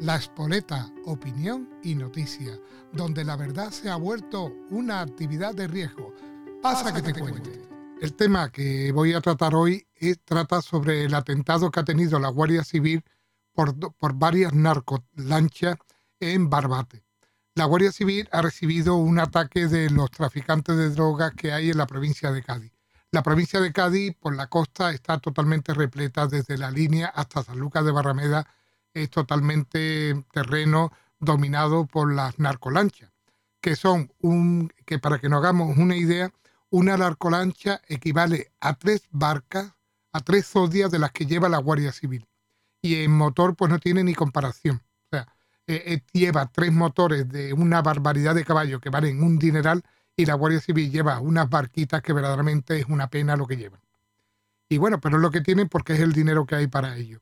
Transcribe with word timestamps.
La 0.00 0.16
Espoleta, 0.16 0.90
opinión 1.04 1.70
y 1.84 1.94
noticia, 1.94 2.58
donde 2.92 3.24
la 3.24 3.36
verdad 3.36 3.70
se 3.70 3.88
ha 3.88 3.96
vuelto 3.96 4.52
una 4.70 5.00
actividad 5.00 5.54
de 5.54 5.68
riesgo. 5.68 6.12
Pasa, 6.60 6.92
que, 6.92 7.00
te, 7.00 7.12
cuente. 7.18 7.62
El 8.00 8.14
tema 8.14 8.50
que 8.50 8.90
voy 8.90 9.12
a 9.12 9.20
tratar 9.20 9.54
hoy 9.54 9.86
es, 9.94 10.18
trata 10.24 10.62
sobre 10.62 11.04
el 11.04 11.14
atentado 11.14 11.70
que 11.70 11.78
ha 11.78 11.84
tenido 11.84 12.18
la 12.18 12.28
Guardia 12.28 12.64
Civil 12.64 13.04
por, 13.52 13.78
por 13.96 14.14
varias 14.14 14.52
narcolanchas 14.52 15.76
en 16.18 16.50
Barbate. 16.50 17.04
La 17.54 17.66
Guardia 17.66 17.92
Civil 17.92 18.28
ha 18.32 18.42
recibido 18.42 18.96
un 18.96 19.20
ataque 19.20 19.68
de 19.68 19.90
los 19.90 20.10
traficantes 20.10 20.76
de 20.76 20.90
drogas 20.90 21.34
que 21.34 21.52
hay 21.52 21.70
en 21.70 21.78
la 21.78 21.86
provincia 21.86 22.32
de 22.32 22.42
Cádiz. 22.42 22.72
La 23.12 23.22
provincia 23.22 23.60
de 23.60 23.72
Cádiz, 23.72 24.16
por 24.18 24.34
la 24.34 24.48
costa, 24.48 24.90
está 24.90 25.18
totalmente 25.18 25.72
repleta 25.72 26.26
desde 26.26 26.58
la 26.58 26.72
línea 26.72 27.06
hasta 27.06 27.44
San 27.44 27.60
Lucas 27.60 27.84
de 27.84 27.92
Barrameda 27.92 28.44
es 28.94 29.10
totalmente 29.10 30.24
terreno 30.32 30.92
dominado 31.18 31.86
por 31.86 32.12
las 32.12 32.38
narcolanchas, 32.38 33.10
que 33.60 33.76
son 33.76 34.12
un, 34.20 34.72
que 34.86 34.98
para 34.98 35.18
que 35.18 35.28
nos 35.28 35.40
hagamos 35.40 35.76
una 35.76 35.96
idea, 35.96 36.32
una 36.70 36.96
narcolancha 36.96 37.80
equivale 37.88 38.52
a 38.60 38.74
tres 38.74 39.08
barcas, 39.10 39.72
a 40.12 40.20
tres 40.20 40.46
zodias 40.46 40.90
de 40.90 40.98
las 40.98 41.12
que 41.12 41.26
lleva 41.26 41.48
la 41.48 41.58
Guardia 41.58 41.92
Civil. 41.92 42.26
Y 42.80 43.02
en 43.02 43.12
motor 43.12 43.56
pues 43.56 43.70
no 43.70 43.78
tiene 43.78 44.04
ni 44.04 44.14
comparación. 44.14 44.76
O 44.76 45.08
sea, 45.10 45.28
eh, 45.66 45.82
eh, 45.86 46.02
lleva 46.12 46.50
tres 46.52 46.72
motores 46.72 47.28
de 47.28 47.52
una 47.52 47.82
barbaridad 47.82 48.34
de 48.34 48.44
caballos 48.44 48.80
que 48.80 48.90
valen 48.90 49.22
un 49.22 49.38
dineral 49.38 49.82
y 50.16 50.26
la 50.26 50.34
Guardia 50.34 50.60
Civil 50.60 50.90
lleva 50.90 51.20
unas 51.20 51.48
barquitas 51.48 52.02
que 52.02 52.12
verdaderamente 52.12 52.78
es 52.78 52.86
una 52.86 53.08
pena 53.08 53.36
lo 53.36 53.46
que 53.46 53.56
llevan. 53.56 53.80
Y 54.68 54.78
bueno, 54.78 55.00
pero 55.00 55.16
es 55.16 55.22
lo 55.22 55.30
que 55.30 55.40
tienen 55.40 55.68
porque 55.68 55.94
es 55.94 56.00
el 56.00 56.12
dinero 56.12 56.46
que 56.46 56.56
hay 56.56 56.66
para 56.66 56.96
ello. 56.96 57.20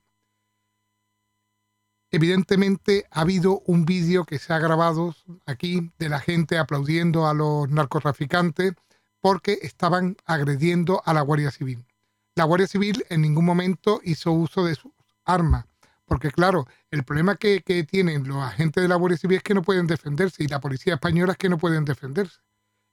Evidentemente 2.14 3.06
ha 3.10 3.22
habido 3.22 3.62
un 3.66 3.86
vídeo 3.86 4.26
que 4.26 4.38
se 4.38 4.52
ha 4.52 4.58
grabado 4.58 5.16
aquí 5.46 5.90
de 5.98 6.10
la 6.10 6.20
gente 6.20 6.58
aplaudiendo 6.58 7.26
a 7.26 7.32
los 7.32 7.70
narcotraficantes 7.70 8.74
porque 9.22 9.58
estaban 9.62 10.18
agrediendo 10.26 11.02
a 11.06 11.14
la 11.14 11.22
Guardia 11.22 11.50
Civil. 11.50 11.86
La 12.34 12.44
Guardia 12.44 12.66
Civil 12.66 13.02
en 13.08 13.22
ningún 13.22 13.46
momento 13.46 14.02
hizo 14.04 14.30
uso 14.30 14.62
de 14.66 14.74
sus 14.74 14.92
armas, 15.24 15.64
porque 16.04 16.30
claro, 16.30 16.66
el 16.90 17.02
problema 17.02 17.36
que, 17.36 17.62
tienen 17.88 18.28
los 18.28 18.42
agentes 18.42 18.82
de 18.82 18.88
la 18.88 18.96
Guardia 18.96 19.16
Civil 19.16 19.38
es 19.38 19.42
que 19.42 19.54
no 19.54 19.62
pueden 19.62 19.86
defenderse 19.86 20.44
y 20.44 20.48
la 20.48 20.60
policía 20.60 20.94
española 20.94 21.32
es 21.32 21.38
que 21.38 21.48
no 21.48 21.56
pueden 21.56 21.86
defenderse. 21.86 22.40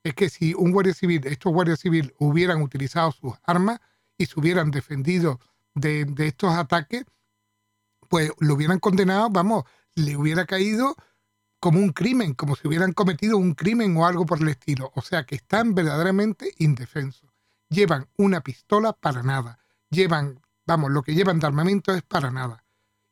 Es 0.02 0.14
que 0.14 0.30
si 0.30 0.54
un 0.54 0.72
Guardia 0.72 0.94
Civil, 0.94 1.28
estos 1.28 1.52
Guardias 1.52 1.82
Civil 1.82 2.14
hubieran 2.20 2.62
utilizado 2.62 3.12
sus 3.12 3.34
armas 3.44 3.82
y 4.18 4.28
se 4.28 4.40
hubieran 4.40 4.72
defendido 4.72 5.42
de 5.76 6.06
estos 6.20 6.54
ataques, 6.54 7.04
pues 8.10 8.32
lo 8.40 8.56
hubieran 8.56 8.80
condenado, 8.80 9.30
vamos, 9.30 9.64
le 9.96 10.18
hubiera 10.18 10.46
caído 10.46 10.96
como 11.60 11.80
un 11.80 11.92
crimen, 11.92 12.34
como 12.34 12.56
si 12.56 12.68
hubieran 12.68 12.94
cometido 12.94 13.38
un 13.38 13.54
crimen 13.54 13.96
o 13.98 14.06
algo 14.06 14.26
por 14.26 14.42
el 14.42 14.50
estilo. 14.50 14.92
O 14.96 15.02
sea 15.02 15.26
que 15.26 15.36
están 15.36 15.76
verdaderamente 15.76 16.54
indefensos. 16.58 17.30
Llevan 17.70 18.08
una 18.18 18.42
pistola 18.42 18.94
para 18.94 19.24
nada. 19.24 19.60
Llevan, 19.90 20.42
vamos, 20.66 20.92
lo 20.92 21.04
que 21.04 21.14
llevan 21.14 21.40
de 21.40 21.48
armamento 21.48 21.94
es 21.94 22.02
para 22.02 22.32
nada. 22.32 22.66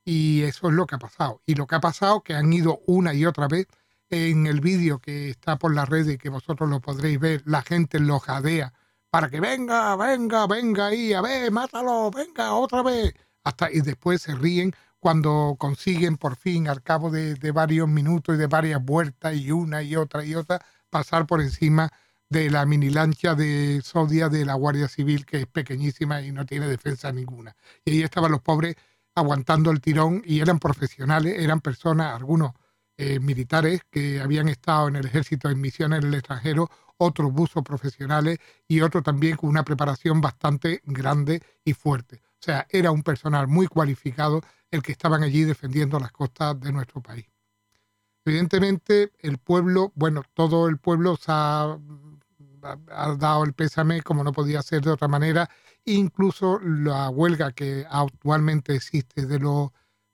Y 0.04 0.44
eso 0.44 0.70
es 0.70 0.74
lo 0.74 0.88
que 0.88 0.96
ha 0.96 1.00
pasado. 1.00 1.42
Y 1.46 1.56
lo 1.56 1.68
que 1.68 1.76
ha 1.76 1.82
pasado 1.82 2.22
que 2.22 2.34
han 2.34 2.52
ido 2.52 2.82
una 2.88 3.14
y 3.14 3.26
otra 3.26 3.48
vez 3.48 3.68
en 4.10 4.48
el 4.48 4.62
vídeo 4.62 5.00
que 5.00 5.30
está 5.30 5.58
por 5.58 5.76
la 5.76 5.86
red 5.86 6.08
y 6.08 6.18
que 6.18 6.30
vosotros 6.30 6.70
lo 6.70 6.80
podréis 6.80 7.20
ver, 7.20 7.44
la 7.46 7.62
gente 7.62 8.00
lo 8.00 8.20
jadea 8.20 8.74
para 9.10 9.30
que 9.30 9.40
venga, 9.40 9.96
venga, 9.96 10.48
venga 10.48 10.88
ahí, 10.88 11.14
a 11.14 11.22
ver, 11.22 11.52
mátalo, 11.52 12.12
venga, 12.12 12.54
otra 12.54 12.84
vez. 12.84 13.14
Hasta, 13.44 13.72
y 13.72 13.82
después 13.82 14.22
se 14.22 14.36
ríen 14.36 14.74
cuando 15.00 15.56
consiguen 15.60 16.18
por 16.18 16.36
fin, 16.36 16.68
al 16.68 16.82
cabo 16.82 17.12
de, 17.12 17.36
varios 17.52 17.88
minutos 17.88 18.36
y 18.36 18.38
de 18.38 18.48
varias 18.48 18.84
vueltas 18.84 19.36
y 19.36 19.52
una 19.52 19.82
y 19.84 19.96
otra 19.96 20.26
y 20.26 20.36
otra, 20.36 20.60
pasar 20.90 21.26
por 21.28 21.42
encima 21.42 21.92
de 22.30 22.50
la 22.50 22.66
mini 22.66 22.90
lancha 22.90 23.36
de 23.36 23.82
Sodia 23.84 24.30
de 24.30 24.46
la 24.46 24.56
Guardia 24.56 24.88
Civil, 24.88 25.26
que 25.26 25.42
es 25.42 25.48
pequeñísima 25.48 26.22
y 26.22 26.32
no 26.32 26.46
tiene 26.46 26.68
defensa 26.68 27.12
ninguna. 27.12 27.56
Y 27.86 27.92
ahí 27.92 28.04
estaban 28.04 28.32
los 28.32 28.42
pobres 28.42 28.76
aguantando 29.16 29.72
el 29.72 29.82
tirón 29.82 30.22
y 30.26 30.42
eran 30.42 30.60
profesionales, 30.60 31.36
eran 31.40 31.62
personas, 31.62 32.16
algunos 32.16 32.52
eh, 32.98 33.20
militares 33.20 33.82
que 33.90 34.20
habían 34.22 34.50
estado 34.50 34.88
en 34.88 34.96
el 34.98 35.06
ejército 35.06 35.50
en 35.50 35.62
misiones 35.62 36.00
en 36.00 36.08
el 36.08 36.14
extranjero, 36.16 36.70
otros 36.98 37.32
buzos 37.32 37.64
profesionales 37.64 38.40
y 38.68 38.82
otros 38.82 39.04
también 39.04 39.38
con 39.38 39.50
una 39.50 39.64
preparación 39.64 40.20
bastante 40.22 40.82
grande 40.86 41.42
y 41.64 41.74
fuerte. 41.74 42.22
O 42.40 42.44
sea, 42.44 42.68
era 42.70 42.92
un 42.92 43.04
personal 43.04 43.48
muy 43.48 43.68
cualificado 43.68 44.42
el 44.70 44.82
que 44.82 44.92
estaban 44.92 45.24
allí 45.24 45.44
defendiendo 45.44 46.00
las 46.00 46.12
costas 46.12 46.60
de 46.60 46.72
nuestro 46.72 47.02
país. 47.02 47.26
Evidentemente, 48.26 49.14
el 49.20 49.38
pueblo, 49.38 49.94
bueno, 49.96 50.22
todo 50.34 50.68
el 50.68 50.78
pueblo 50.78 51.16
se 51.16 51.32
ha, 51.32 51.78
dado 53.18 53.44
el 53.46 53.54
pésame 53.54 54.02
como 54.02 54.24
no 54.24 54.34
podía 54.34 54.62
ser 54.62 54.82
de 54.82 54.92
otra 54.92 55.08
manera, 55.08 55.50
incluso 55.86 56.60
la 56.60 57.10
huelga 57.10 57.54
que 57.54 57.86
actualmente 57.90 58.76
existe 58.76 59.26
de, 59.26 59.40
lo, 59.40 59.74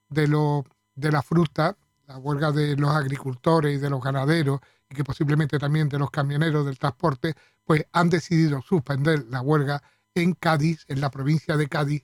de, 0.09 0.27
lo, 0.27 0.63
de 0.93 1.11
la 1.11 1.23
fruta, 1.23 1.75
la 2.05 2.17
huelga 2.19 2.51
de 2.51 2.75
los 2.77 2.91
agricultores 2.91 3.77
y 3.77 3.81
de 3.81 3.89
los 3.89 4.01
ganaderos, 4.03 4.59
y 4.89 4.95
que 4.95 5.03
posiblemente 5.03 5.57
también 5.57 5.89
de 5.89 5.97
los 5.97 6.11
camioneros 6.11 6.67
del 6.67 6.77
transporte, 6.77 7.33
pues 7.63 7.85
han 7.91 8.09
decidido 8.09 8.61
suspender 8.61 9.25
la 9.29 9.41
huelga 9.41 9.81
en 10.13 10.33
Cádiz, 10.33 10.85
en 10.87 11.01
la 11.01 11.09
provincia 11.09 11.57
de 11.57 11.67
Cádiz, 11.67 12.03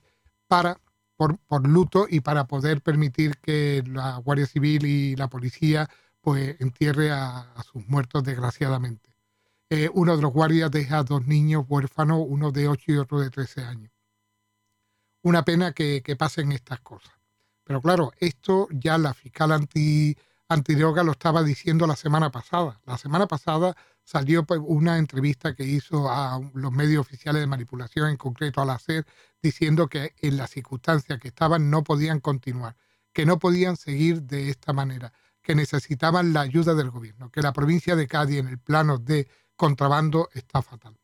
para 0.50 0.80
por, 1.16 1.68
luto 1.68 2.06
y 2.08 2.20
para 2.20 2.46
poder 2.48 2.82
permitir 2.82 3.36
que 3.38 3.84
la 3.86 4.16
Guardia 4.16 4.46
Civil 4.46 4.84
y 4.84 5.14
la 5.14 5.28
policía 5.28 5.88
pues 6.20 6.60
entierre 6.60 7.12
a, 7.12 7.54
sus 7.70 7.86
muertos 7.86 8.24
desgraciadamente. 8.24 9.14
Eh, 9.68 9.88
uno 9.94 10.16
de 10.16 10.22
los 10.22 10.32
guardias 10.32 10.72
deja 10.72 11.04
dos 11.04 11.24
niños 11.28 11.66
huérfanos, 11.68 12.24
uno 12.26 12.50
de 12.50 12.66
8 12.66 12.92
y 12.92 12.96
otro 12.96 13.20
de 13.20 13.30
13 13.30 13.62
años. 13.62 13.92
Una 15.22 15.44
pena 15.44 15.72
que, 15.72 16.02
pasen 16.18 16.50
estas 16.50 16.80
cosas. 16.80 17.12
Pero 17.62 17.80
claro, 17.80 18.10
esto 18.18 18.66
ya 18.72 18.98
la 18.98 19.14
fiscal 19.14 19.52
anti, 19.52 20.16
antidroga 20.48 21.04
lo 21.04 21.12
estaba 21.12 21.44
diciendo 21.44 21.86
la 21.86 21.94
semana 21.94 22.32
pasada. 22.32 22.80
La 22.86 22.98
semana 22.98 23.28
pasada 23.28 23.76
salió 24.02 24.44
pues, 24.44 24.60
una 24.64 24.98
entrevista 24.98 25.54
que 25.54 25.64
hizo 25.64 26.10
a 26.10 26.40
los 26.54 26.72
medios 26.72 27.02
oficiales 27.02 27.40
de 27.40 27.46
manipulación, 27.46 28.08
en 28.08 28.16
concreto 28.16 28.60
al 28.60 28.70
hacer, 28.70 29.06
diciendo 29.42 29.88
que 29.88 30.14
en 30.18 30.36
las 30.36 30.50
circunstancias 30.50 31.18
que 31.18 31.28
estaban 31.28 31.70
no 31.70 31.82
podían 31.84 32.20
continuar, 32.20 32.76
que 33.12 33.26
no 33.26 33.38
podían 33.38 33.76
seguir 33.76 34.22
de 34.22 34.50
esta 34.50 34.72
manera, 34.72 35.12
que 35.42 35.54
necesitaban 35.54 36.32
la 36.32 36.42
ayuda 36.42 36.74
del 36.74 36.90
gobierno, 36.90 37.30
que 37.30 37.42
la 37.42 37.52
provincia 37.52 37.96
de 37.96 38.06
Cádiz 38.06 38.38
en 38.38 38.48
el 38.48 38.58
plano 38.58 38.98
de 38.98 39.28
contrabando 39.56 40.28
está 40.34 40.62
fatal. 40.62 40.98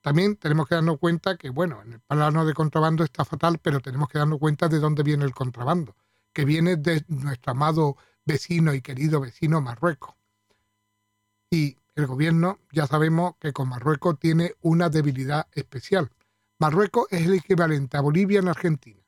También 0.00 0.36
tenemos 0.36 0.68
que 0.68 0.76
darnos 0.76 0.98
cuenta 0.98 1.36
que, 1.36 1.50
bueno, 1.50 1.82
en 1.82 1.94
el 1.94 2.00
plano 2.00 2.46
de 2.46 2.54
contrabando 2.54 3.02
está 3.02 3.24
fatal, 3.24 3.58
pero 3.58 3.80
tenemos 3.80 4.08
que 4.08 4.18
darnos 4.18 4.38
cuenta 4.38 4.68
de 4.68 4.78
dónde 4.78 5.02
viene 5.02 5.24
el 5.24 5.34
contrabando, 5.34 5.96
que 6.32 6.44
viene 6.44 6.76
de 6.76 7.04
nuestro 7.08 7.52
amado 7.52 7.96
vecino 8.24 8.72
y 8.74 8.82
querido 8.82 9.20
vecino 9.20 9.60
Marruecos. 9.60 10.14
Y 11.50 11.76
el 11.94 12.06
gobierno 12.06 12.60
ya 12.70 12.86
sabemos 12.86 13.34
que 13.40 13.52
con 13.52 13.68
Marruecos 13.68 14.18
tiene 14.18 14.54
una 14.60 14.90
debilidad 14.90 15.48
especial. 15.52 16.10
Marruecos 16.58 17.06
es 17.10 17.26
el 17.26 17.34
equivalente 17.34 17.96
a 17.96 18.00
Bolivia 18.00 18.38
en 18.38 18.48
Argentina. 18.48 19.00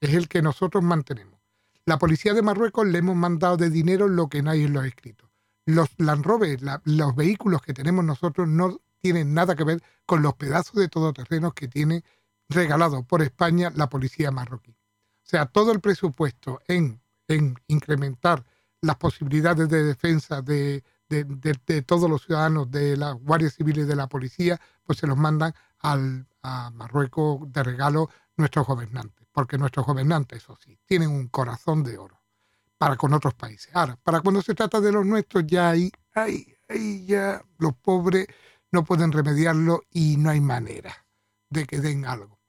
es 0.00 0.14
el 0.14 0.28
que 0.28 0.42
nosotros 0.42 0.82
mantenemos. 0.82 1.40
La 1.86 1.98
policía 1.98 2.34
de 2.34 2.42
Marruecos 2.42 2.86
le 2.86 2.98
hemos 2.98 3.16
mandado 3.16 3.56
de 3.56 3.70
dinero 3.70 4.08
lo 4.08 4.28
que 4.28 4.42
nadie 4.42 4.68
lo 4.68 4.80
ha 4.80 4.86
escrito. 4.86 5.30
Los 5.66 5.88
Land 5.98 6.24
Rover, 6.24 6.60
los 6.84 7.14
vehículos 7.14 7.62
que 7.62 7.74
tenemos 7.74 8.04
nosotros 8.04 8.48
no 8.48 8.80
tienen 9.00 9.34
nada 9.34 9.54
que 9.54 9.64
ver 9.64 9.82
con 10.04 10.22
los 10.22 10.34
pedazos 10.34 10.74
de 10.74 10.88
todoterrenos 10.88 11.54
que 11.54 11.68
tiene 11.68 12.04
regalado 12.48 13.02
por 13.04 13.22
España 13.22 13.70
la 13.74 13.88
policía 13.88 14.30
marroquí. 14.30 14.72
O 14.72 15.26
sea, 15.26 15.46
todo 15.46 15.72
el 15.72 15.80
presupuesto 15.80 16.60
en, 16.66 17.00
en 17.28 17.54
incrementar 17.68 18.44
las 18.80 18.96
posibilidades 18.96 19.68
de 19.68 19.84
defensa 19.84 20.42
de, 20.42 20.82
de, 21.08 21.82
todos 21.82 22.10
los 22.10 22.24
ciudadanos 22.24 22.70
de 22.70 22.96
la 22.96 23.12
Guardia 23.12 23.50
Civil 23.50 23.78
y 23.78 23.84
de 23.84 23.96
la 23.96 24.08
policía, 24.08 24.60
pues 24.84 24.98
se 24.98 25.06
los 25.06 25.16
mandan 25.16 25.54
al, 25.84 26.26
a 26.42 26.70
Marruecos 26.70 27.52
de 27.52 27.62
regalo 27.62 28.08
nuestros 28.36 28.66
gobernantes, 28.66 29.26
porque 29.32 29.58
nuestros 29.58 29.86
gobernantes, 29.86 30.42
eso 30.42 30.56
sí, 30.58 30.78
tienen 30.86 31.10
un 31.10 31.28
corazón 31.28 31.84
de 31.84 31.98
oro 31.98 32.22
para 32.78 32.96
con 32.96 33.12
otros 33.12 33.34
países. 33.34 33.70
Ahora, 33.74 33.96
para 34.02 34.20
cuando 34.20 34.40
se 34.42 34.54
trata 34.54 34.80
de 34.80 34.90
los 34.92 35.04
nuestros, 35.04 35.46
ya 35.46 35.70
ahí, 35.70 35.92
ahí, 36.14 36.56
ahí 36.68 37.04
ya 37.06 37.42
los 37.58 37.74
pobres 37.76 38.26
no 38.72 38.84
pueden 38.84 39.12
remediarlo 39.12 39.82
y 39.90 40.16
no 40.16 40.30
hay 40.30 40.40
manera 40.40 41.06
de 41.50 41.66
que 41.66 41.80
den 41.80 42.06
algo. 42.06 42.40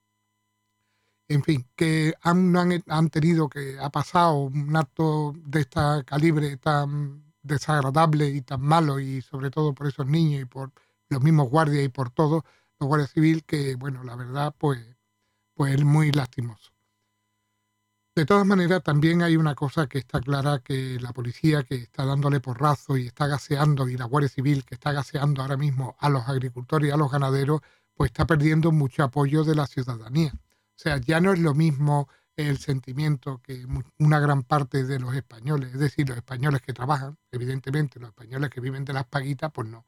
En 1.28 1.42
fin, 1.42 1.68
que 1.76 2.14
han, 2.22 2.56
han, 2.56 2.82
han 2.88 3.10
tenido 3.10 3.48
que, 3.48 3.78
ha 3.78 3.90
pasado 3.90 4.36
un 4.44 4.76
acto 4.76 5.34
de 5.36 5.60
esta 5.60 6.02
calibre 6.04 6.56
tan 6.56 7.34
desagradable 7.42 8.28
y 8.28 8.40
tan 8.42 8.62
malo 8.62 8.98
y 8.98 9.20
sobre 9.20 9.50
todo 9.50 9.74
por 9.74 9.88
esos 9.88 10.06
niños 10.06 10.42
y 10.42 10.44
por 10.46 10.72
los 11.10 11.22
mismos 11.22 11.50
guardias 11.50 11.84
y 11.84 11.88
por 11.88 12.10
todos 12.10 12.42
los 12.78 12.88
guardias 12.88 13.10
civiles 13.10 13.42
que, 13.46 13.74
bueno, 13.76 14.04
la 14.04 14.16
verdad, 14.16 14.54
pues, 14.58 14.80
pues 15.54 15.74
es 15.74 15.84
muy 15.84 16.12
lastimoso. 16.12 16.72
De 18.14 18.24
todas 18.24 18.46
maneras, 18.46 18.82
también 18.82 19.22
hay 19.22 19.36
una 19.36 19.54
cosa 19.54 19.86
que 19.88 19.98
está 19.98 20.20
clara, 20.20 20.60
que 20.60 20.98
la 21.00 21.12
policía 21.12 21.64
que 21.64 21.74
está 21.74 22.06
dándole 22.06 22.40
porrazo 22.40 22.96
y 22.96 23.06
está 23.06 23.26
gaseando, 23.26 23.88
y 23.88 23.96
la 23.98 24.06
Guardia 24.06 24.30
Civil 24.30 24.64
que 24.64 24.74
está 24.74 24.92
gaseando 24.92 25.42
ahora 25.42 25.58
mismo 25.58 25.96
a 25.98 26.08
los 26.08 26.26
agricultores 26.26 26.88
y 26.88 26.92
a 26.92 26.96
los 26.96 27.10
ganaderos, 27.10 27.60
pues 27.94 28.10
está 28.10 28.26
perdiendo 28.26 28.72
mucho 28.72 29.02
apoyo 29.04 29.44
de 29.44 29.54
la 29.54 29.66
ciudadanía. 29.66 30.32
O 30.34 30.78
sea, 30.78 30.98
ya 30.98 31.20
no 31.20 31.32
es 31.32 31.38
lo 31.40 31.54
mismo 31.54 32.08
el 32.36 32.58
sentimiento 32.58 33.40
que 33.42 33.66
una 33.98 34.20
gran 34.20 34.42
parte 34.42 34.84
de 34.84 34.98
los 34.98 35.14
españoles, 35.14 35.74
es 35.74 35.80
decir, 35.80 36.08
los 36.08 36.16
españoles 36.16 36.62
que 36.62 36.72
trabajan, 36.72 37.18
evidentemente 37.32 37.98
los 38.00 38.10
españoles 38.10 38.50
que 38.50 38.60
viven 38.60 38.84
de 38.84 38.92
las 38.92 39.06
paguitas, 39.06 39.50
pues 39.52 39.68
no, 39.68 39.86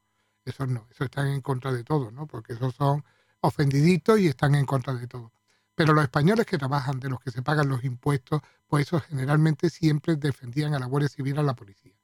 esos 0.51 0.69
no, 0.69 0.87
esos 0.91 1.07
están 1.07 1.29
en 1.29 1.41
contra 1.41 1.73
de 1.73 1.85
todo, 1.85 2.11
¿no? 2.11 2.27
Porque 2.27 2.55
esos 2.55 2.75
son 2.75 3.05
ofendiditos 3.41 4.19
y 4.19 4.29
están 4.29 4.55
en 4.55 4.67
contra 4.67 4.95
de 4.95 5.07
todo. 5.07 5.33
Pero 5.75 5.95
los 5.95 6.03
españoles 6.03 6.45
que 6.47 6.59
trabajan, 6.59 6.99
de 6.99 7.09
los 7.09 7.21
que 7.21 7.31
se 7.31 7.43
pagan 7.43 7.69
los 7.69 7.85
impuestos, 7.85 8.41
pues 8.67 8.87
esos 8.87 9.03
generalmente 9.05 9.71
siempre 9.71 10.17
defendían 10.17 10.75
a 10.75 10.79
la 10.79 10.87
Guardia 10.87 11.09
Civil 11.09 11.39
a 11.39 11.43
la 11.43 11.55
policía. 11.55 11.95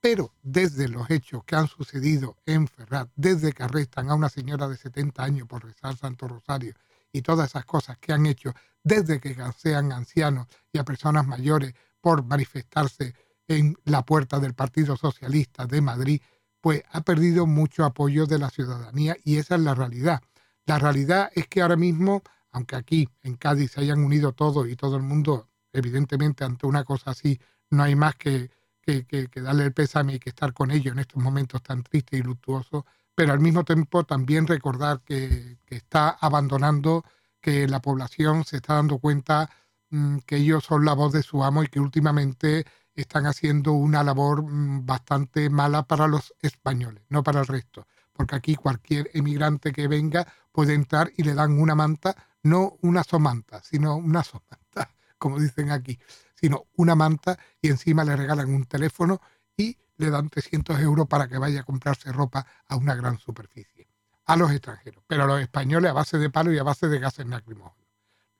Pero 0.00 0.34
desde 0.42 0.88
los 0.88 1.08
hechos 1.08 1.44
que 1.44 1.54
han 1.54 1.68
sucedido 1.68 2.36
en 2.44 2.66
Ferrat, 2.66 3.08
desde 3.14 3.52
que 3.52 3.62
arrestan 3.62 4.10
a 4.10 4.16
una 4.16 4.28
señora 4.28 4.66
de 4.66 4.76
70 4.76 5.22
años 5.22 5.46
por 5.46 5.64
rezar 5.64 5.96
Santo 5.96 6.26
Rosario 6.26 6.74
y 7.12 7.22
todas 7.22 7.50
esas 7.50 7.64
cosas 7.64 7.98
que 7.98 8.12
han 8.12 8.26
hecho, 8.26 8.52
desde 8.82 9.20
que 9.20 9.36
sean 9.56 9.92
ancianos 9.92 10.48
y 10.72 10.78
a 10.78 10.84
personas 10.84 11.24
mayores 11.24 11.74
por 12.00 12.24
manifestarse 12.24 13.14
en 13.46 13.76
la 13.84 14.04
puerta 14.04 14.40
del 14.40 14.54
Partido 14.54 14.96
Socialista 14.96 15.66
de 15.66 15.80
Madrid, 15.80 16.20
pues 16.62 16.82
ha 16.90 17.02
perdido 17.02 17.46
mucho 17.46 17.84
apoyo 17.84 18.24
de 18.24 18.38
la 18.38 18.48
ciudadanía 18.48 19.18
y 19.22 19.36
esa 19.36 19.56
es 19.56 19.60
la 19.60 19.74
realidad. 19.74 20.22
La 20.64 20.78
realidad 20.78 21.30
es 21.34 21.46
que 21.48 21.60
ahora 21.60 21.76
mismo 21.76 22.22
aunque 22.52 22.76
aquí 22.76 23.08
en 23.22 23.36
Cádiz 23.36 23.72
se 23.72 23.80
hayan 23.80 24.04
unido 24.04 24.32
todos 24.32 24.68
y 24.68 24.76
todo 24.76 24.96
el 24.96 25.02
mundo, 25.02 25.48
evidentemente 25.72 26.44
ante 26.44 26.66
una 26.66 26.84
cosa 26.84 27.10
así, 27.10 27.40
no 27.70 27.82
hay 27.82 27.96
más 27.96 28.14
que, 28.16 28.50
que, 28.82 29.28
darle 29.34 29.64
el 29.64 29.72
pésame 29.72 30.14
y 30.14 30.18
que 30.18 30.30
estar 30.30 30.52
con 30.52 30.70
ellos 30.70 30.92
en 30.92 30.98
estos 31.00 31.22
momentos 31.22 31.62
tan 31.62 31.82
tristes 31.82 32.20
y 32.20 32.22
luctuosos, 32.22 32.84
pero 33.14 33.32
al 33.32 33.40
mismo 33.40 33.64
tiempo 33.64 34.04
también 34.04 34.46
recordar 34.46 35.00
que, 35.00 35.58
está 35.68 36.10
abandonando, 36.10 37.04
que 37.40 37.66
la 37.66 37.80
población 37.80 38.44
se 38.44 38.56
está 38.56 38.74
dando 38.74 38.98
cuenta 38.98 39.48
mm, 39.90 40.18
que 40.26 40.36
ellos 40.36 40.64
son 40.64 40.84
la 40.84 40.92
voz 40.92 41.12
de 41.12 41.22
su 41.22 41.42
amo 41.42 41.62
y 41.62 41.68
que 41.68 41.80
últimamente 41.80 42.66
están 42.94 43.26
haciendo 43.26 43.72
una 43.72 44.02
labor 44.02 44.42
mm, 44.42 44.84
bastante 44.86 45.48
mala 45.50 45.84
para 45.84 46.06
los 46.06 46.34
españoles, 46.40 47.04
no 47.08 47.22
para 47.22 47.40
el 47.40 47.46
resto, 47.46 47.86
porque 48.12 48.36
aquí 48.36 48.54
cualquier 48.56 49.10
emigrante 49.14 49.72
que 49.72 49.88
venga 49.88 50.26
puede 50.52 50.74
entrar 50.74 51.10
y 51.16 51.22
le 51.22 51.34
dan 51.34 51.58
una 51.58 51.74
manta 51.74 52.14
no 52.42 52.76
una 52.82 53.04
somanta, 53.04 53.62
sino 53.62 53.96
una 53.96 54.22
somanta, 54.22 54.90
como 55.18 55.38
dicen 55.38 55.70
aquí, 55.70 55.98
sino 56.34 56.66
una 56.76 56.94
manta 56.94 57.38
y 57.60 57.68
encima 57.68 58.04
le 58.04 58.16
regalan 58.16 58.52
un 58.52 58.64
teléfono 58.64 59.20
y 59.56 59.78
le 59.96 60.10
dan 60.10 60.28
300 60.28 60.80
euros 60.80 61.06
para 61.06 61.28
que 61.28 61.38
vaya 61.38 61.60
a 61.60 61.64
comprarse 61.64 62.10
ropa 62.12 62.46
a 62.66 62.76
una 62.76 62.94
gran 62.94 63.18
superficie, 63.18 63.88
a 64.26 64.36
los 64.36 64.50
extranjeros, 64.50 65.04
pero 65.06 65.24
a 65.24 65.26
los 65.26 65.40
españoles 65.40 65.90
a 65.90 65.94
base 65.94 66.18
de 66.18 66.30
palo 66.30 66.52
y 66.52 66.58
a 66.58 66.64
base 66.64 66.88
de 66.88 66.98
gases 66.98 67.26
lacrimógenos, 67.26 67.88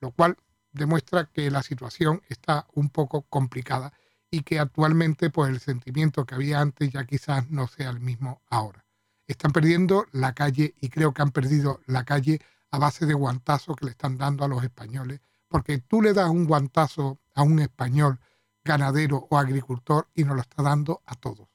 lo 0.01 0.11
cual 0.11 0.37
demuestra 0.71 1.29
que 1.31 1.49
la 1.49 1.63
situación 1.63 2.21
está 2.27 2.67
un 2.73 2.89
poco 2.89 3.21
complicada 3.23 3.93
y 4.33 4.41
que 4.41 4.59
actualmente 4.59 5.29
pues 5.29 5.51
el 5.51 5.59
sentimiento 5.59 6.25
que 6.25 6.33
había 6.33 6.59
antes 6.59 6.91
ya 6.91 7.05
quizás 7.05 7.51
no 7.51 7.67
sea 7.67 7.91
el 7.91 7.99
mismo 7.99 8.41
ahora. 8.49 8.83
Están 9.27 9.51
perdiendo 9.51 10.07
la 10.11 10.33
calle 10.33 10.73
y 10.81 10.89
creo 10.89 11.13
que 11.13 11.21
han 11.21 11.29
perdido 11.29 11.81
la 11.85 12.03
calle 12.03 12.41
a 12.71 12.79
base 12.79 13.05
de 13.05 13.13
guantazos 13.13 13.75
que 13.75 13.85
le 13.85 13.91
están 13.91 14.17
dando 14.17 14.43
a 14.43 14.47
los 14.47 14.63
españoles, 14.63 15.21
porque 15.47 15.77
tú 15.77 16.01
le 16.01 16.13
das 16.13 16.31
un 16.31 16.45
guantazo 16.45 17.19
a 17.35 17.43
un 17.43 17.59
español 17.59 18.19
ganadero 18.63 19.27
o 19.29 19.37
agricultor 19.37 20.09
y 20.15 20.23
nos 20.23 20.35
lo 20.35 20.41
está 20.41 20.63
dando 20.63 21.03
a 21.05 21.13
todos, 21.13 21.47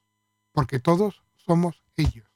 porque 0.53 0.79
todos 0.79 1.25
somos 1.35 1.83
ellos. 1.97 2.31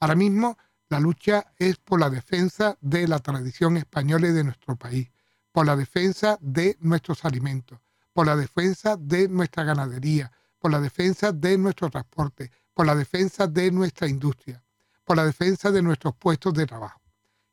Ahora 0.00 0.16
mismo 0.16 0.58
la 0.88 0.98
lucha 0.98 1.52
es 1.56 1.76
por 1.76 2.00
la 2.00 2.10
defensa 2.10 2.76
de 2.80 3.06
la 3.06 3.20
tradición 3.20 3.76
española 3.76 4.26
y 4.26 4.32
de 4.32 4.42
nuestro 4.42 4.74
país, 4.74 5.12
por 5.52 5.66
la 5.66 5.76
defensa 5.76 6.36
de 6.40 6.76
nuestros 6.80 7.24
alimentos, 7.24 7.78
por 8.14 8.26
la 8.26 8.36
defensa 8.36 8.96
de 8.96 9.28
nuestra 9.28 9.64
ganadería, 9.64 10.32
por 10.58 10.70
la 10.70 10.80
defensa 10.80 11.32
de 11.32 11.58
nuestro 11.58 11.90
transporte, 11.90 12.50
por 12.72 12.86
la 12.86 12.94
defensa 12.94 13.46
de 13.46 13.70
nuestra 13.70 14.08
industria, 14.08 14.62
por 15.04 15.16
la 15.16 15.26
defensa 15.26 15.70
de 15.70 15.82
nuestros 15.82 16.14
puestos 16.14 16.54
de 16.54 16.64
trabajo. 16.64 17.02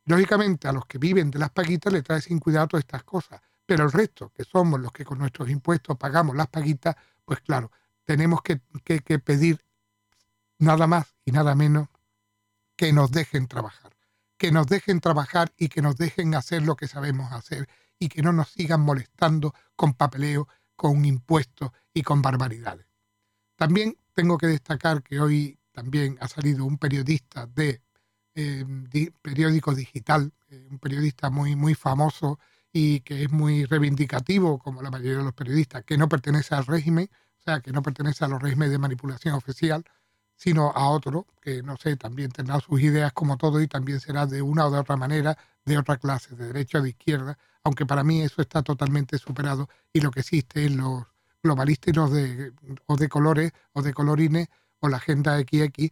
Lógicamente, 0.06 0.68
a 0.68 0.72
los 0.72 0.86
que 0.86 1.00
viven 1.00 1.31
de 1.31 1.40
las 1.40 1.50
paguitas 1.50 1.92
le 1.92 2.04
trae 2.04 2.22
sin 2.22 2.40
cuidado 2.40 2.69
todas 2.69 2.84
estas 2.84 3.04
cosas, 3.04 3.42
pero 3.66 3.84
el 3.86 3.92
resto, 3.92 4.31
que 4.34 4.44
somos 4.44 4.80
los 4.80 4.92
que 4.92 5.04
con 5.04 5.18
nuestros 5.18 5.50
impuestos 5.50 5.98
pagamos 5.98 6.36
las 6.36 6.48
paguitas, 6.48 6.96
pues 7.25 7.42
claro, 7.42 7.72
tenemos 8.06 8.42
que, 8.42 8.62
que 8.84 9.19
pedir 9.19 9.66
nada 10.60 10.86
más 10.86 11.16
y 11.25 11.31
nada 11.31 11.56
menos 11.56 11.88
que 12.75 12.94
nos 12.94 13.12
dejen 13.12 13.48
trabajar, 13.48 13.92
que 14.38 14.52
nos 14.52 14.68
dejen 14.68 15.00
trabajar 15.02 15.52
y 15.57 15.69
que 15.69 15.81
nos 15.81 15.96
dejen 15.98 16.36
hacer 16.36 16.62
lo 16.64 16.75
que 16.75 16.88
sabemos 16.88 17.31
hacer 17.31 17.68
y 18.01 18.09
que 18.09 18.24
no 18.24 18.33
nos 18.33 18.50
sigan 18.50 18.81
molestando 18.81 19.53
con 19.75 19.94
papeleo, 19.94 20.48
con 20.75 21.06
impuestos 21.06 21.69
y 21.94 22.01
con 22.01 22.24
barbaridades. 22.24 22.88
También 23.56 23.95
tengo 24.13 24.39
que 24.39 24.48
destacar 24.48 25.03
que 25.03 25.19
hoy 25.19 25.59
también 25.71 26.18
ha 26.19 26.27
salido 26.27 26.65
un 26.65 26.80
periodista 26.80 27.45
de 27.45 27.83
eh, 28.33 28.65
periódico 29.21 29.75
digital, 29.75 30.33
eh, 30.50 30.68
un 30.71 30.80
periodista 30.80 31.30
muy, 31.30 31.56
muy 31.56 31.75
famoso 31.75 32.39
y 32.74 33.01
que 33.01 33.21
es 33.24 33.31
muy 33.31 33.65
reivindicativo, 33.65 34.57
como 34.57 34.81
la 34.81 34.89
mayoría 34.89 35.19
de 35.19 35.25
los 35.25 35.36
periodistas, 35.36 35.83
que 35.83 35.95
no 35.95 36.09
pertenece 36.09 36.56
al 36.56 36.65
régimen, 36.65 37.07
o 37.39 37.44
sea, 37.44 37.62
que 37.62 37.71
no 37.71 37.83
pertenece 37.83 38.25
a 38.25 38.27
los 38.27 38.42
regímenes 38.42 38.71
de 38.71 38.80
manipulación 38.80 39.36
oficial, 39.36 39.86
sino 40.42 40.72
a 40.72 40.90
otro, 40.90 41.28
que 41.40 41.62
no 41.62 41.78
sé, 41.78 41.98
también 41.98 42.32
tendrá 42.32 42.60
sus 42.60 42.82
ideas 42.82 43.14
como 43.14 43.38
todo 43.38 43.62
y 43.62 43.68
también 43.68 44.00
será 44.00 44.26
de 44.26 44.42
una 44.42 44.66
o 44.66 44.72
de 44.72 44.80
otra 44.80 44.98
manera, 44.98 45.38
de 45.64 45.78
otra 45.78 45.98
clase, 45.98 46.36
de 46.36 46.48
derecha 46.48 46.80
o 46.80 46.82
de 46.82 46.90
izquierda, 46.90 47.38
aunque 47.64 47.86
para 47.86 48.04
mí 48.04 48.24
eso 48.24 48.42
está 48.42 48.64
totalmente 48.64 49.20
superado 49.20 49.70
y 49.94 50.02
lo 50.02 50.10
que 50.10 50.22
existe 50.22 50.66
es 50.66 50.72
los 50.72 51.04
globalistas 51.44 52.12
de, 52.12 52.54
o 52.88 52.96
de 52.96 53.08
colores 53.08 53.52
o 53.74 53.84
de 53.84 53.94
colorines 53.94 54.48
o 54.80 54.90
la 54.90 54.98
agenda 54.98 55.38
XX 55.38 55.92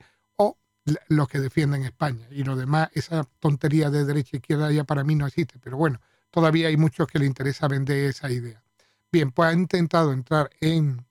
los 1.09 1.27
que 1.27 1.39
defienden 1.39 1.83
España. 1.83 2.25
Y 2.31 2.43
lo 2.43 2.55
demás, 2.55 2.89
esa 2.93 3.25
tontería 3.39 3.91
de 3.91 4.03
derecha 4.03 4.31
e 4.33 4.37
izquierda 4.37 4.71
ya 4.71 4.83
para 4.83 5.03
mí 5.03 5.13
no 5.13 5.27
existe. 5.27 5.59
Pero 5.59 5.77
bueno, 5.77 6.01
todavía 6.31 6.69
hay 6.69 6.77
muchos 6.77 7.07
que 7.07 7.19
le 7.19 7.27
interesa 7.27 7.67
vender 7.67 8.05
esa 8.05 8.31
idea. 8.31 8.63
Bien, 9.11 9.29
pues 9.29 9.49
ha 9.49 9.53
intentado 9.53 10.11
entrar 10.11 10.49
en, 10.59 11.05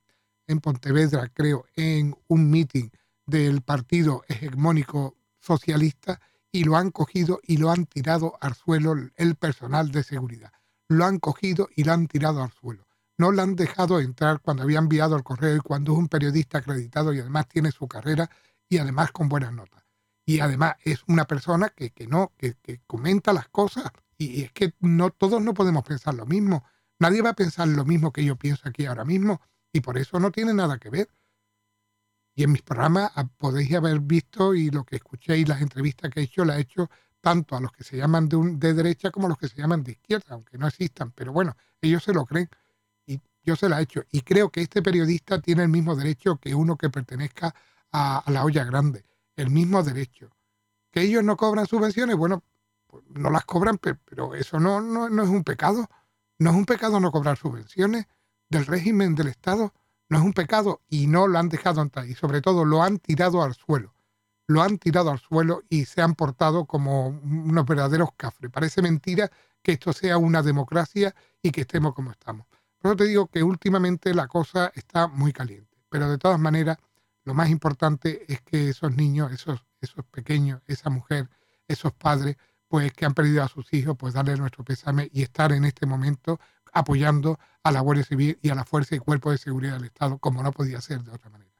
en 0.48 0.58
Pontevedra, 0.58 1.28
creo, 1.28 1.66
en 1.76 2.16
un 2.26 2.50
meeting 2.50 2.88
del 3.28 3.60
partido 3.60 4.24
hegemónico 4.26 5.16
socialista 5.38 6.20
y 6.50 6.64
lo 6.64 6.76
han 6.76 6.90
cogido 6.90 7.40
y 7.44 7.58
lo 7.58 7.70
han 7.70 7.84
tirado 7.84 8.38
al 8.40 8.54
suelo 8.54 8.94
el 9.16 9.34
personal 9.36 9.92
de 9.92 10.02
seguridad. 10.02 10.50
Lo 10.88 11.04
han 11.04 11.18
cogido 11.18 11.68
y 11.76 11.84
lo 11.84 11.92
han 11.92 12.08
tirado 12.08 12.42
al 12.42 12.50
suelo. 12.50 12.86
No 13.18 13.30
lo 13.30 13.42
han 13.42 13.54
dejado 13.54 14.00
entrar 14.00 14.40
cuando 14.40 14.62
había 14.62 14.78
enviado 14.78 15.14
el 15.14 15.24
correo 15.24 15.56
y 15.56 15.60
cuando 15.60 15.92
es 15.92 15.98
un 15.98 16.08
periodista 16.08 16.58
acreditado 16.58 17.12
y 17.12 17.20
además 17.20 17.48
tiene 17.48 17.70
su 17.70 17.86
carrera 17.86 18.30
y 18.68 18.78
además 18.78 19.12
con 19.12 19.28
buenas 19.28 19.52
notas. 19.52 19.84
Y 20.24 20.40
además 20.40 20.76
es 20.84 21.02
una 21.06 21.26
persona 21.26 21.68
que, 21.68 21.92
no, 22.06 22.32
que, 22.38 22.56
comenta 22.86 23.32
las 23.32 23.48
cosas. 23.48 23.90
Y, 24.16 24.42
es 24.42 24.52
que 24.52 24.72
no 24.80 25.10
todos 25.10 25.42
no 25.42 25.52
podemos 25.52 25.84
pensar 25.84 26.14
lo 26.14 26.24
mismo. 26.24 26.64
Nadie 26.98 27.20
va 27.20 27.30
a 27.30 27.36
pensar 27.36 27.68
lo 27.68 27.84
mismo 27.84 28.12
que 28.12 28.24
yo 28.24 28.36
pienso 28.36 28.68
aquí 28.68 28.86
ahora 28.86 29.04
mismo. 29.04 29.42
Y 29.72 29.80
por 29.80 29.98
eso 29.98 30.18
no 30.18 30.30
tiene 30.30 30.54
nada 30.54 30.78
que 30.78 30.88
ver. 30.88 31.08
Y 32.38 32.44
en 32.44 32.52
mis 32.52 32.62
programas 32.62 33.10
ah, 33.16 33.26
podéis 33.36 33.74
haber 33.74 33.98
visto 33.98 34.54
y 34.54 34.70
lo 34.70 34.84
que 34.84 34.94
escuché 34.94 35.36
y 35.38 35.44
las 35.44 35.60
entrevistas 35.60 36.08
que 36.08 36.20
he 36.20 36.22
hecho, 36.22 36.44
la 36.44 36.56
he 36.56 36.60
hecho 36.60 36.88
tanto 37.20 37.56
a 37.56 37.60
los 37.60 37.72
que 37.72 37.82
se 37.82 37.96
llaman 37.96 38.28
de, 38.28 38.38
de 38.52 38.74
derecha 38.74 39.10
como 39.10 39.26
a 39.26 39.30
los 39.30 39.38
que 39.38 39.48
se 39.48 39.56
llaman 39.56 39.82
de 39.82 39.90
izquierda, 39.90 40.26
aunque 40.34 40.56
no 40.56 40.68
existan. 40.68 41.10
Pero 41.10 41.32
bueno, 41.32 41.56
ellos 41.82 42.04
se 42.04 42.14
lo 42.14 42.24
creen 42.26 42.48
y 43.06 43.20
yo 43.42 43.56
se 43.56 43.68
la 43.68 43.80
he 43.80 43.82
hecho. 43.82 44.04
Y 44.12 44.20
creo 44.20 44.50
que 44.50 44.60
este 44.60 44.82
periodista 44.82 45.40
tiene 45.40 45.64
el 45.64 45.68
mismo 45.68 45.96
derecho 45.96 46.36
que 46.36 46.54
uno 46.54 46.76
que 46.76 46.90
pertenezca 46.90 47.52
a, 47.90 48.22
la 48.28 48.44
olla 48.44 48.62
grande, 48.62 49.04
el 49.34 49.50
mismo 49.50 49.82
derecho. 49.82 50.30
Que 50.92 51.00
ellos 51.00 51.24
no 51.24 51.36
cobran 51.36 51.66
subvenciones, 51.66 52.14
bueno, 52.14 52.44
pues 52.86 53.02
no 53.08 53.30
las 53.30 53.46
cobran, 53.46 53.78
pero, 53.78 54.36
eso 54.36 54.60
no, 54.60 54.80
no, 54.80 55.08
no 55.08 55.24
es 55.24 55.28
un 55.28 55.42
pecado. 55.42 55.88
No 56.38 56.50
es 56.50 56.56
un 56.56 56.66
pecado 56.66 57.00
no 57.00 57.10
cobrar 57.10 57.36
subvenciones 57.36 58.06
del 58.48 58.64
régimen 58.64 59.16
del 59.16 59.26
Estado. 59.26 59.74
No 60.08 60.18
es 60.18 60.24
un 60.24 60.32
pecado 60.32 60.82
y 60.88 61.06
no 61.06 61.26
lo 61.26 61.38
han 61.38 61.48
dejado 61.48 61.82
entrar. 61.82 62.06
Y 62.06 62.14
sobre 62.14 62.40
todo 62.40 62.64
lo 62.64 62.82
han 62.82 62.98
tirado 62.98 63.42
al 63.42 63.54
suelo. 63.54 63.94
Lo 64.46 64.62
han 64.62 64.78
tirado 64.78 65.10
al 65.10 65.18
suelo 65.18 65.62
y 65.68 65.84
se 65.84 66.00
han 66.00 66.14
portado 66.14 66.64
como 66.64 67.08
unos 67.08 67.66
verdaderos 67.66 68.10
cafres. 68.16 68.50
Parece 68.50 68.80
mentira 68.80 69.30
que 69.62 69.72
esto 69.72 69.92
sea 69.92 70.16
una 70.16 70.42
democracia 70.42 71.14
y 71.42 71.50
que 71.50 71.62
estemos 71.62 71.94
como 71.94 72.10
estamos. 72.10 72.46
Por 72.78 72.90
eso 72.90 72.96
te 72.96 73.04
digo 73.04 73.26
que 73.26 73.42
últimamente 73.42 74.14
la 74.14 74.28
cosa 74.28 74.72
está 74.74 75.08
muy 75.08 75.32
caliente. 75.32 75.76
Pero 75.90 76.08
de 76.08 76.18
todas 76.18 76.38
maneras, 76.38 76.78
lo 77.24 77.34
más 77.34 77.50
importante 77.50 78.24
es 78.32 78.40
que 78.42 78.70
esos 78.70 78.96
niños, 78.96 79.32
esos, 79.32 79.64
esos 79.80 80.04
pequeños, 80.06 80.62
esa 80.66 80.88
mujer, 80.88 81.28
esos 81.66 81.92
padres, 81.92 82.36
pues 82.68 82.92
que 82.92 83.04
han 83.04 83.14
perdido 83.14 83.42
a 83.42 83.48
sus 83.48 83.72
hijos, 83.74 83.96
pues 83.98 84.14
darle 84.14 84.36
nuestro 84.36 84.64
pésame 84.64 85.10
y 85.12 85.22
estar 85.22 85.52
en 85.52 85.64
este 85.64 85.86
momento 85.86 86.38
apoyando 86.78 87.38
a 87.62 87.72
la 87.72 87.80
Guardia 87.80 88.04
Civil 88.04 88.38
y 88.42 88.50
a 88.50 88.54
la 88.54 88.64
Fuerza 88.64 88.94
y 88.94 88.98
Cuerpo 88.98 89.30
de 89.30 89.38
Seguridad 89.38 89.74
del 89.74 89.84
Estado, 89.84 90.18
como 90.18 90.42
no 90.42 90.52
podía 90.52 90.80
ser 90.80 91.02
de 91.02 91.10
otra 91.10 91.30
manera. 91.30 91.50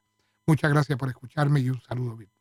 Muchas 0.45 0.71
gracias 0.71 0.97
por 0.97 1.09
escucharme 1.09 1.59
y 1.59 1.69
un 1.69 1.81
saludo 1.81 2.15
virtual. 2.15 2.38